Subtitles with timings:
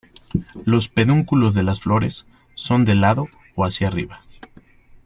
[0.65, 4.23] Los pedúnculos de las flores son de lado o hacia arriba.